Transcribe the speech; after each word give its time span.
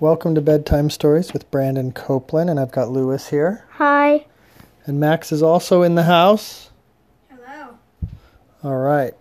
Welcome 0.00 0.36
to 0.36 0.40
Bedtime 0.40 0.90
Stories 0.90 1.32
with 1.32 1.50
Brandon 1.50 1.90
Copeland, 1.90 2.48
and 2.48 2.60
I've 2.60 2.70
got 2.70 2.88
Lewis 2.88 3.30
here. 3.30 3.64
Hi. 3.72 4.26
And 4.86 5.00
Max 5.00 5.32
is 5.32 5.42
also 5.42 5.82
in 5.82 5.96
the 5.96 6.04
house. 6.04 6.70
Hello. 7.28 7.76
All 8.62 8.76
right. 8.76 9.14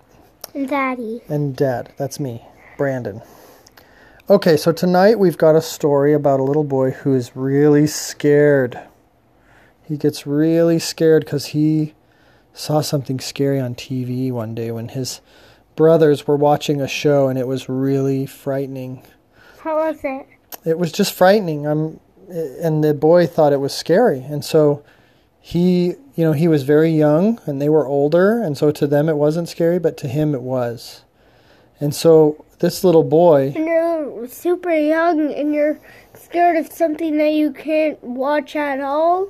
And 0.54 0.70
Daddy. 0.70 1.24
And 1.28 1.55
Dad. 1.55 1.92
That's 1.98 2.20
me, 2.20 2.44
Brandon. 2.78 3.24
Okay, 4.29 4.55
so 4.55 4.71
tonight 4.71 5.18
we've 5.18 5.40
got 5.40 5.55
a 5.55 5.63
story 5.63 6.13
about 6.13 6.40
a 6.40 6.44
little 6.44 6.63
boy 6.63 6.91
who 6.91 7.16
is 7.16 7.36
really 7.36 7.88
scared. 7.88 8.80
He 9.82 9.98
gets 9.98 10.28
really 10.28 10.78
scared 10.78 11.25
because 11.25 11.48
he 11.48 11.96
saw 12.54 12.82
something 12.82 13.20
scary 13.20 13.59
on 13.59 13.73
TV 13.73 14.32
one 14.32 14.54
day 14.54 14.70
when 14.70 14.89
his 14.89 15.21
brothers 15.75 16.28
were 16.28 16.38
watching 16.38 16.82
a 16.82 16.88
show 16.88 17.30
and 17.30 17.39
it 17.39 17.48
was 17.48 17.68
really 17.68 18.28
frightening. 18.28 19.02
How 19.62 19.78
was 19.78 19.98
it? 20.04 20.28
It 20.68 20.77
was 20.77 20.91
just 20.91 21.13
frightening. 21.13 21.65
I'm, 21.65 21.99
and 22.30 22.84
the 22.84 22.94
boy 22.94 23.25
thought 23.25 23.53
it 23.53 23.59
was 23.59 23.73
scary, 23.73 24.20
and 24.20 24.44
so 24.44 24.84
he, 25.39 25.95
you 26.16 26.25
know, 26.25 26.34
he 26.34 26.48
was 26.48 26.63
very 26.63 26.91
young, 26.91 27.39
and 27.45 27.62
they 27.62 27.70
were 27.70 27.88
older, 27.88 28.41
and 28.41 28.58
so 28.58 28.72
to 28.72 28.85
them 28.85 29.08
it 29.08 29.16
wasn't 29.16 29.48
scary, 29.48 29.80
but 29.80 29.95
to 29.98 30.08
him 30.08 30.35
it 30.35 30.41
was. 30.41 31.03
And 31.80 31.95
so 31.95 32.44
this 32.59 32.84
little 32.84 33.03
boy, 33.03 33.53
And 33.55 33.66
you're 33.67 34.27
super 34.27 34.75
young 34.75 35.31
and 35.34 35.53
you're 35.53 35.80
scared 36.16 36.58
of 36.58 36.72
something 36.72 37.17
that 37.17 37.34
you 37.34 37.52
can't 37.52 38.02
watch 38.03 38.55
at 38.55 38.81
all. 38.81 39.30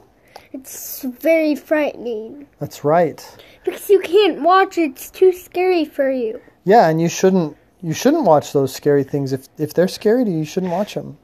It's 0.53 1.03
very 1.03 1.55
frightening. 1.55 2.47
that's 2.59 2.83
right. 2.83 3.19
Because 3.65 3.89
you 3.89 3.99
can't 3.99 4.41
watch 4.41 4.77
it's 4.77 5.11
too 5.11 5.33
scary 5.33 5.83
for 5.85 6.09
you. 6.09 6.39
Yeah, 6.63 6.87
and 6.89 7.01
you 7.01 7.09
shouldn't 7.09 7.57
you 7.81 7.93
shouldn't 7.93 8.23
watch 8.23 8.53
those 8.53 8.73
scary 8.73 9.03
things 9.03 9.33
if 9.33 9.47
if 9.57 9.73
they're 9.73 9.89
scary 9.89 10.23
to 10.23 10.31
you. 10.31 10.37
You 10.39 10.45
shouldn't 10.45 10.71
watch 10.71 10.93
them. 10.93 11.17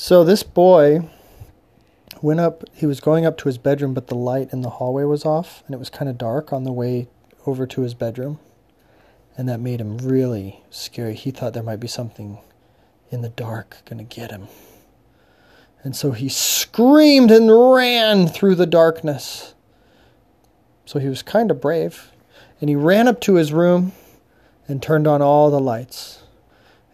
So 0.00 0.22
this 0.22 0.44
boy 0.44 1.10
went 2.22 2.38
up. 2.38 2.62
He 2.72 2.86
was 2.86 3.00
going 3.00 3.26
up 3.26 3.36
to 3.38 3.48
his 3.48 3.58
bedroom, 3.58 3.94
but 3.94 4.06
the 4.06 4.14
light 4.14 4.52
in 4.52 4.62
the 4.62 4.70
hallway 4.70 5.02
was 5.02 5.24
off, 5.24 5.64
and 5.66 5.74
it 5.74 5.78
was 5.78 5.90
kind 5.90 6.08
of 6.08 6.16
dark 6.16 6.52
on 6.52 6.62
the 6.62 6.72
way 6.72 7.08
over 7.46 7.66
to 7.66 7.80
his 7.80 7.94
bedroom, 7.94 8.38
and 9.36 9.48
that 9.48 9.58
made 9.58 9.80
him 9.80 9.98
really 9.98 10.62
scary. 10.70 11.16
He 11.16 11.32
thought 11.32 11.52
there 11.52 11.64
might 11.64 11.80
be 11.80 11.88
something 11.88 12.38
in 13.10 13.22
the 13.22 13.28
dark 13.30 13.78
going 13.86 13.98
to 13.98 14.04
get 14.04 14.30
him. 14.30 14.46
And 15.82 15.96
so 15.96 16.12
he 16.12 16.28
screamed 16.28 17.32
and 17.32 17.50
ran 17.50 18.28
through 18.28 18.54
the 18.54 18.66
darkness. 18.66 19.56
So 20.86 21.00
he 21.00 21.08
was 21.08 21.22
kind 21.22 21.50
of 21.50 21.60
brave. 21.60 22.12
And 22.60 22.70
he 22.70 22.76
ran 22.76 23.08
up 23.08 23.20
to 23.22 23.34
his 23.34 23.52
room 23.52 23.90
and 24.68 24.80
turned 24.80 25.08
on 25.08 25.22
all 25.22 25.50
the 25.50 25.58
lights. 25.58 26.22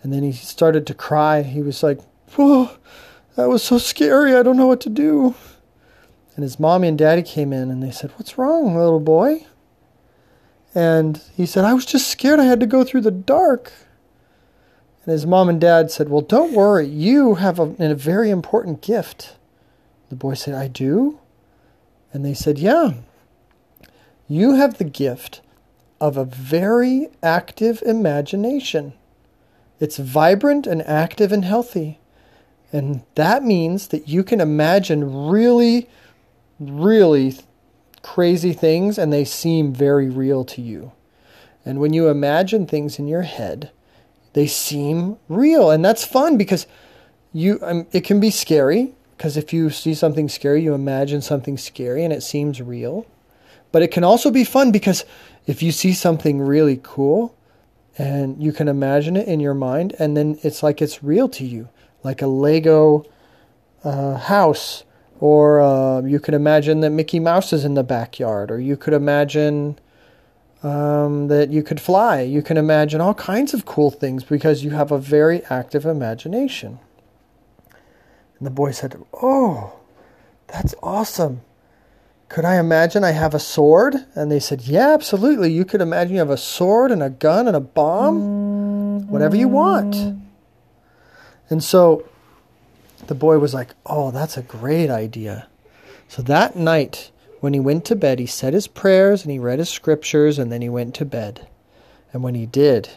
And 0.02 0.10
then 0.10 0.22
he 0.22 0.32
started 0.32 0.86
to 0.86 0.94
cry. 0.94 1.42
He 1.42 1.60
was 1.60 1.82
like, 1.82 2.00
Whoa, 2.34 2.70
that 3.36 3.48
was 3.48 3.62
so 3.62 3.78
scary. 3.78 4.34
I 4.34 4.42
don't 4.42 4.56
know 4.56 4.66
what 4.66 4.80
to 4.82 4.90
do. 4.90 5.34
And 6.34 6.42
his 6.42 6.58
mommy 6.58 6.88
and 6.88 6.98
daddy 6.98 7.22
came 7.22 7.52
in 7.52 7.70
and 7.70 7.82
they 7.82 7.90
said, 7.90 8.10
What's 8.16 8.36
wrong, 8.36 8.76
little 8.76 9.00
boy? 9.00 9.46
And 10.74 11.22
he 11.36 11.46
said, 11.46 11.64
I 11.64 11.74
was 11.74 11.86
just 11.86 12.08
scared 12.08 12.40
I 12.40 12.44
had 12.44 12.60
to 12.60 12.66
go 12.66 12.82
through 12.82 13.02
the 13.02 13.12
dark. 13.12 13.72
And 15.04 15.12
his 15.12 15.26
mom 15.26 15.48
and 15.48 15.60
dad 15.60 15.90
said, 15.90 16.08
Well, 16.08 16.22
don't 16.22 16.52
worry. 16.52 16.86
You 16.86 17.36
have 17.36 17.60
a, 17.60 17.74
a 17.78 17.94
very 17.94 18.30
important 18.30 18.80
gift. 18.80 19.36
The 20.08 20.16
boy 20.16 20.34
said, 20.34 20.54
I 20.54 20.66
do? 20.66 21.20
And 22.12 22.24
they 22.24 22.34
said, 22.34 22.58
Yeah. 22.58 22.94
You 24.26 24.54
have 24.54 24.78
the 24.78 24.84
gift 24.84 25.40
of 26.00 26.16
a 26.16 26.24
very 26.24 27.08
active 27.22 27.82
imagination. 27.82 28.94
It's 29.78 29.98
vibrant 29.98 30.66
and 30.66 30.82
active 30.82 31.30
and 31.30 31.44
healthy. 31.44 32.00
And 32.74 33.02
that 33.14 33.44
means 33.44 33.86
that 33.88 34.08
you 34.08 34.24
can 34.24 34.40
imagine 34.40 35.28
really, 35.28 35.88
really 36.58 37.38
crazy 38.02 38.52
things 38.52 38.98
and 38.98 39.12
they 39.12 39.24
seem 39.24 39.72
very 39.72 40.10
real 40.10 40.44
to 40.46 40.60
you. 40.60 40.90
And 41.64 41.78
when 41.78 41.92
you 41.92 42.08
imagine 42.08 42.66
things 42.66 42.98
in 42.98 43.06
your 43.06 43.22
head, 43.22 43.70
they 44.32 44.48
seem 44.48 45.18
real. 45.28 45.70
And 45.70 45.84
that's 45.84 46.04
fun 46.04 46.36
because 46.36 46.66
you 47.32 47.60
um, 47.62 47.86
it 47.92 48.00
can 48.00 48.18
be 48.18 48.30
scary 48.32 48.92
because 49.16 49.36
if 49.36 49.52
you 49.52 49.70
see 49.70 49.94
something 49.94 50.28
scary, 50.28 50.60
you 50.60 50.74
imagine 50.74 51.22
something 51.22 51.56
scary 51.56 52.02
and 52.02 52.12
it 52.12 52.24
seems 52.24 52.60
real. 52.60 53.06
But 53.70 53.82
it 53.82 53.92
can 53.92 54.02
also 54.02 54.32
be 54.32 54.42
fun 54.42 54.72
because 54.72 55.04
if 55.46 55.62
you 55.62 55.70
see 55.70 55.92
something 55.92 56.40
really 56.40 56.80
cool 56.82 57.36
and 57.96 58.42
you 58.42 58.52
can 58.52 58.66
imagine 58.66 59.16
it 59.16 59.28
in 59.28 59.38
your 59.38 59.54
mind, 59.54 59.94
and 60.00 60.16
then 60.16 60.40
it's 60.42 60.64
like 60.64 60.82
it's 60.82 61.04
real 61.04 61.28
to 61.28 61.46
you, 61.46 61.68
like 62.04 62.22
a 62.22 62.28
Lego 62.28 63.04
uh, 63.82 64.16
house, 64.16 64.84
or 65.18 65.60
uh, 65.60 66.02
you 66.02 66.20
could 66.20 66.34
imagine 66.34 66.80
that 66.80 66.90
Mickey 66.90 67.18
Mouse 67.18 67.52
is 67.52 67.64
in 67.64 67.74
the 67.74 67.82
backyard, 67.82 68.50
or 68.50 68.60
you 68.60 68.76
could 68.76 68.94
imagine 68.94 69.78
um, 70.62 71.26
that 71.26 71.50
you 71.50 71.62
could 71.62 71.80
fly. 71.80 72.20
You 72.20 72.42
can 72.42 72.56
imagine 72.56 73.00
all 73.00 73.14
kinds 73.14 73.52
of 73.52 73.64
cool 73.64 73.90
things 73.90 74.22
because 74.22 74.62
you 74.62 74.70
have 74.70 74.92
a 74.92 74.98
very 74.98 75.42
active 75.46 75.84
imagination. 75.84 76.78
And 78.38 78.46
the 78.46 78.50
boy 78.50 78.70
said, 78.70 79.02
Oh, 79.12 79.80
that's 80.46 80.74
awesome 80.82 81.40
could 82.34 82.44
I 82.44 82.58
imagine 82.58 83.04
I 83.04 83.12
have 83.12 83.32
a 83.32 83.38
sword? 83.38 83.94
And 84.16 84.28
they 84.28 84.40
said, 84.40 84.62
Yeah, 84.62 84.92
absolutely. 84.92 85.52
You 85.52 85.64
could 85.64 85.80
imagine 85.80 86.14
you 86.14 86.18
have 86.18 86.30
a 86.30 86.36
sword 86.36 86.90
and 86.90 87.00
a 87.00 87.08
gun 87.08 87.46
and 87.46 87.56
a 87.56 87.60
bomb, 87.60 89.06
whatever 89.06 89.36
you 89.36 89.46
want. 89.46 89.94
And 91.54 91.62
so 91.62 92.04
the 93.06 93.14
boy 93.14 93.38
was 93.38 93.54
like, 93.54 93.76
Oh, 93.86 94.10
that's 94.10 94.36
a 94.36 94.42
great 94.42 94.90
idea. 94.90 95.46
So 96.08 96.20
that 96.22 96.56
night, 96.56 97.12
when 97.38 97.54
he 97.54 97.60
went 97.60 97.84
to 97.84 97.94
bed, 97.94 98.18
he 98.18 98.26
said 98.26 98.54
his 98.54 98.66
prayers 98.66 99.22
and 99.22 99.30
he 99.30 99.38
read 99.38 99.60
his 99.60 99.68
scriptures 99.68 100.36
and 100.36 100.50
then 100.50 100.62
he 100.62 100.68
went 100.68 100.96
to 100.96 101.04
bed. 101.04 101.46
And 102.12 102.24
when 102.24 102.34
he 102.34 102.44
did, 102.44 102.88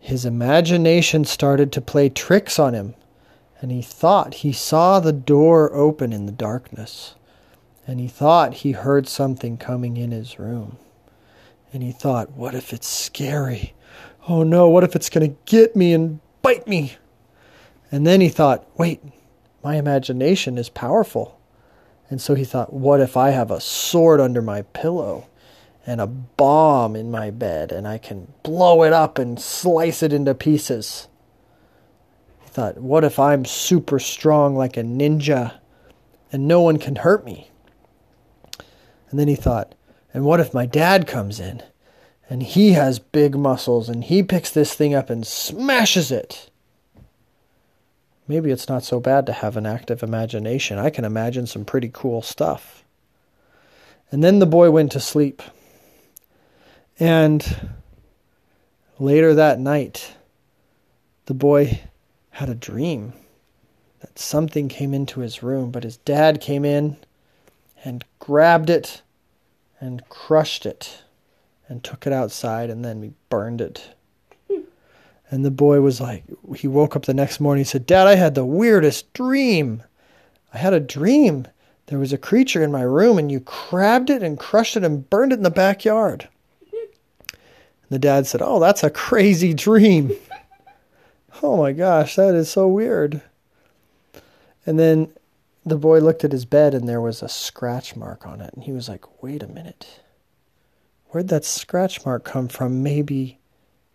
his 0.00 0.24
imagination 0.24 1.24
started 1.24 1.70
to 1.70 1.80
play 1.80 2.08
tricks 2.08 2.58
on 2.58 2.74
him. 2.74 2.96
And 3.60 3.70
he 3.70 3.80
thought 3.80 4.42
he 4.42 4.52
saw 4.52 4.98
the 4.98 5.12
door 5.12 5.72
open 5.72 6.12
in 6.12 6.26
the 6.26 6.32
darkness 6.32 7.14
and 7.86 8.00
he 8.00 8.08
thought 8.08 8.54
he 8.54 8.72
heard 8.72 9.06
something 9.06 9.56
coming 9.56 9.96
in 9.96 10.10
his 10.10 10.36
room. 10.36 10.78
And 11.72 11.84
he 11.84 11.92
thought, 11.92 12.32
what 12.32 12.56
if 12.56 12.72
it's 12.72 12.88
scary? 12.88 13.72
Oh 14.28 14.42
no, 14.42 14.68
what 14.68 14.82
if 14.82 14.96
it's 14.96 15.10
going 15.10 15.30
to 15.30 15.36
get 15.44 15.76
me 15.76 15.92
and 15.92 16.18
bite 16.42 16.66
me? 16.66 16.96
And 17.90 18.06
then 18.06 18.20
he 18.20 18.28
thought, 18.28 18.66
wait, 18.78 19.02
my 19.62 19.76
imagination 19.76 20.58
is 20.58 20.68
powerful. 20.68 21.40
And 22.08 22.20
so 22.20 22.34
he 22.34 22.44
thought, 22.44 22.72
what 22.72 23.00
if 23.00 23.16
I 23.16 23.30
have 23.30 23.50
a 23.50 23.60
sword 23.60 24.20
under 24.20 24.42
my 24.42 24.62
pillow 24.62 25.28
and 25.86 26.00
a 26.00 26.06
bomb 26.06 26.96
in 26.96 27.10
my 27.10 27.30
bed 27.30 27.72
and 27.72 27.86
I 27.86 27.98
can 27.98 28.32
blow 28.42 28.82
it 28.82 28.92
up 28.92 29.18
and 29.18 29.40
slice 29.40 30.02
it 30.02 30.12
into 30.12 30.34
pieces? 30.34 31.08
He 32.42 32.48
thought, 32.48 32.78
what 32.78 33.04
if 33.04 33.18
I'm 33.18 33.44
super 33.44 33.98
strong 33.98 34.56
like 34.56 34.76
a 34.76 34.82
ninja 34.82 35.54
and 36.32 36.48
no 36.48 36.60
one 36.60 36.78
can 36.78 36.96
hurt 36.96 37.24
me? 37.24 37.50
And 39.10 39.18
then 39.18 39.28
he 39.28 39.36
thought, 39.36 39.74
and 40.12 40.24
what 40.24 40.40
if 40.40 40.54
my 40.54 40.66
dad 40.66 41.06
comes 41.06 41.38
in 41.38 41.62
and 42.28 42.42
he 42.42 42.72
has 42.72 42.98
big 42.98 43.36
muscles 43.36 43.88
and 43.88 44.04
he 44.04 44.22
picks 44.22 44.50
this 44.50 44.74
thing 44.74 44.94
up 44.94 45.10
and 45.10 45.26
smashes 45.26 46.10
it? 46.10 46.49
Maybe 48.30 48.52
it's 48.52 48.68
not 48.68 48.84
so 48.84 49.00
bad 49.00 49.26
to 49.26 49.32
have 49.32 49.56
an 49.56 49.66
active 49.66 50.04
imagination. 50.04 50.78
I 50.78 50.88
can 50.90 51.04
imagine 51.04 51.48
some 51.48 51.64
pretty 51.64 51.90
cool 51.92 52.22
stuff. 52.22 52.84
And 54.12 54.22
then 54.22 54.38
the 54.38 54.46
boy 54.46 54.70
went 54.70 54.92
to 54.92 55.00
sleep. 55.00 55.42
And 57.00 57.72
later 59.00 59.34
that 59.34 59.58
night, 59.58 60.14
the 61.26 61.34
boy 61.34 61.80
had 62.30 62.48
a 62.48 62.54
dream 62.54 63.14
that 63.98 64.16
something 64.16 64.68
came 64.68 64.94
into 64.94 65.18
his 65.18 65.42
room, 65.42 65.72
but 65.72 65.82
his 65.82 65.96
dad 65.96 66.40
came 66.40 66.64
in 66.64 66.98
and 67.84 68.04
grabbed 68.20 68.70
it 68.70 69.02
and 69.80 70.08
crushed 70.08 70.66
it 70.66 71.02
and 71.66 71.82
took 71.82 72.06
it 72.06 72.12
outside 72.12 72.70
and 72.70 72.84
then 72.84 73.00
we 73.00 73.10
burned 73.28 73.60
it. 73.60 73.96
And 75.30 75.44
the 75.44 75.50
boy 75.50 75.80
was 75.80 76.00
like, 76.00 76.24
he 76.56 76.66
woke 76.66 76.96
up 76.96 77.04
the 77.04 77.14
next 77.14 77.38
morning 77.38 77.60
He 77.60 77.68
said, 77.68 77.86
Dad, 77.86 78.06
I 78.06 78.16
had 78.16 78.34
the 78.34 78.44
weirdest 78.44 79.12
dream. 79.12 79.82
I 80.52 80.58
had 80.58 80.72
a 80.72 80.80
dream. 80.80 81.46
There 81.86 81.98
was 81.98 82.12
a 82.12 82.18
creature 82.18 82.62
in 82.62 82.72
my 82.72 82.82
room 82.82 83.18
and 83.18 83.30
you 83.30 83.40
grabbed 83.40 84.10
it 84.10 84.22
and 84.22 84.38
crushed 84.38 84.76
it 84.76 84.84
and 84.84 85.08
burned 85.08 85.32
it 85.32 85.36
in 85.36 85.42
the 85.42 85.50
backyard. 85.50 86.28
And 86.72 87.90
the 87.90 87.98
dad 87.98 88.26
said, 88.26 88.42
Oh, 88.42 88.60
that's 88.60 88.82
a 88.82 88.90
crazy 88.90 89.54
dream. 89.54 90.12
oh 91.42 91.56
my 91.56 91.72
gosh, 91.72 92.16
that 92.16 92.34
is 92.34 92.50
so 92.50 92.66
weird. 92.68 93.22
And 94.66 94.78
then 94.78 95.12
the 95.64 95.76
boy 95.76 95.98
looked 95.98 96.24
at 96.24 96.32
his 96.32 96.44
bed 96.44 96.74
and 96.74 96.88
there 96.88 97.00
was 97.00 97.22
a 97.22 97.28
scratch 97.28 97.96
mark 97.96 98.26
on 98.26 98.40
it. 98.40 98.54
And 98.54 98.64
he 98.64 98.72
was 98.72 98.88
like, 98.88 99.22
wait 99.22 99.42
a 99.42 99.48
minute. 99.48 100.00
Where'd 101.08 101.28
that 101.28 101.44
scratch 101.44 102.04
mark 102.06 102.24
come 102.24 102.48
from? 102.48 102.82
Maybe 102.82 103.39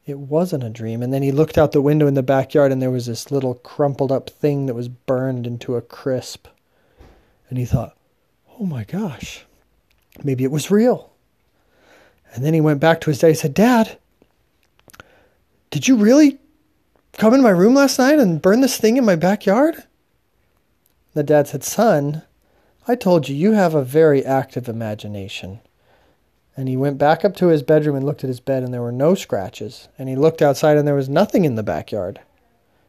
it 0.06 0.19
wasn't 0.19 0.63
a 0.63 0.69
dream. 0.69 1.02
And 1.02 1.12
then 1.12 1.24
he 1.24 1.31
looked 1.31 1.57
out 1.57 1.72
the 1.72 1.81
window 1.81 2.07
in 2.07 2.13
the 2.13 2.24
backyard 2.24 2.72
and 2.72 2.81
there 2.81 2.92
was 2.92 3.07
this 3.07 3.31
little 3.31 3.56
crumpled 3.56 4.12
up 4.12 4.30
thing 4.30 4.68
that 4.68 4.75
was 4.75 4.88
burned 4.88 5.48
into 5.48 5.75
a 5.75 5.81
crisp. 5.81 6.48
And 7.50 7.57
he 7.57 7.66
thought, 7.66 7.98
oh 8.60 8.66
my 8.66 8.84
gosh, 8.84 9.46
maybe 10.24 10.44
it 10.44 10.52
was 10.52 10.72
real. 10.72 11.12
And 12.34 12.44
then 12.44 12.54
he 12.54 12.62
went 12.62 12.80
back 12.80 13.02
to 13.02 13.10
his 13.10 13.19
dad. 13.19 13.28
He 13.30 13.34
said, 13.34 13.54
Dad, 13.54 13.98
did 15.72 15.88
you 15.88 15.96
really 15.96 16.38
come 17.13 17.34
in 17.34 17.42
my 17.42 17.50
room 17.50 17.74
last 17.74 17.98
night 17.98 18.19
and 18.19 18.42
burn 18.42 18.62
this 18.62 18.78
thing 18.78 18.98
in 18.98 19.06
my 19.06 19.16
backyard? 19.16 19.84
The 21.13 21.24
dad 21.24 21.48
said, 21.48 21.63
Son, 21.63 22.24
I 22.88 22.96
told 22.96 23.30
you, 23.30 23.36
you 23.36 23.54
have 23.54 23.74
a 23.74 23.84
very 23.84 24.24
active 24.25 24.68
imagination. 24.68 25.62
And 26.57 26.69
he 26.69 26.78
went 26.78 26.98
back 26.98 27.25
up 27.25 27.36
to 27.38 27.48
his 27.48 27.63
bedroom 27.63 27.96
and 27.96 28.06
looked 28.06 28.24
at 28.24 28.30
his 28.30 28.40
bed, 28.40 28.63
and 28.63 28.74
there 28.74 28.81
were 28.81 28.92
no 28.92 29.13
scratches. 29.13 29.90
And 29.98 30.07
he 30.07 30.16
looked 30.16 30.42
outside, 30.42 30.78
and 30.78 30.88
there 30.88 30.96
was 30.96 31.10
nothing 31.10 31.44
in 31.46 31.56
the 31.56 31.63
backyard. 31.63 32.22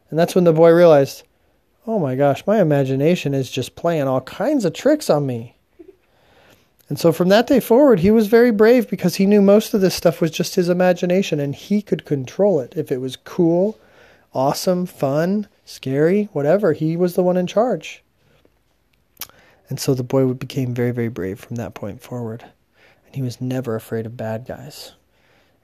And 0.09 0.19
that's 0.19 0.35
when 0.35 0.45
the 0.45 0.53
boy 0.53 0.71
realized, 0.71 1.25
oh 1.87 1.99
my 1.99 2.15
gosh, 2.15 2.47
my 2.47 2.61
imagination 2.61 3.35
is 3.35 3.51
just 3.51 3.77
playing 3.77 4.03
all 4.03 4.21
kinds 4.21 4.65
of 4.65 4.73
tricks 4.73 5.11
on 5.11 5.27
me. 5.27 5.57
And 6.89 6.99
so 6.99 7.11
from 7.11 7.29
that 7.31 7.49
day 7.49 7.59
forward, 7.59 8.01
he 8.01 8.13
was 8.13 8.29
very 8.29 8.53
brave 8.53 8.89
because 8.89 9.17
he 9.17 9.27
knew 9.27 9.43
most 9.43 9.75
of 9.75 9.81
this 9.81 9.95
stuff 9.95 10.21
was 10.21 10.31
just 10.31 10.55
his 10.55 10.69
imagination 10.69 11.41
and 11.41 11.55
he 11.55 11.83
could 11.83 12.05
control 12.05 12.61
it. 12.61 12.75
If 12.77 12.93
it 12.93 13.01
was 13.01 13.17
cool, 13.17 13.79
awesome, 14.33 14.87
fun, 14.87 15.49
scary, 15.65 16.29
whatever, 16.33 16.75
he 16.75 16.97
was 16.97 17.15
the 17.15 17.25
one 17.25 17.37
in 17.37 17.49
charge. 17.49 18.05
And 19.69 19.81
so 19.81 19.95
the 19.95 20.05
boy 20.05 20.33
became 20.33 20.75
very, 20.75 20.93
very 20.93 21.09
brave 21.09 21.41
from 21.41 21.57
that 21.57 21.75
point 21.75 22.01
forward. 22.01 22.45
He 23.17 23.23
was 23.23 23.41
never 23.41 23.75
afraid 23.77 24.05
of 24.05 24.19
bad 24.19 24.45
guys. 24.47 24.93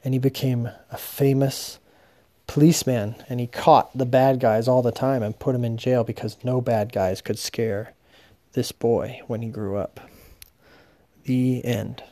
And 0.02 0.14
he 0.14 0.18
became 0.18 0.70
a 0.90 0.96
famous 0.96 1.80
policeman. 2.46 3.14
And 3.28 3.40
he 3.40 3.46
caught 3.46 3.96
the 3.96 4.06
bad 4.06 4.40
guys 4.40 4.68
all 4.68 4.80
the 4.80 4.90
time 4.90 5.22
and 5.22 5.38
put 5.38 5.52
them 5.52 5.62
in 5.62 5.76
jail 5.76 6.02
because 6.02 6.42
no 6.42 6.62
bad 6.62 6.94
guys 6.94 7.20
could 7.20 7.38
scare 7.38 7.92
this 8.54 8.72
boy 8.72 9.20
when 9.26 9.42
he 9.42 9.50
grew 9.50 9.76
up. 9.76 10.00
The 11.24 11.62
end. 11.62 12.02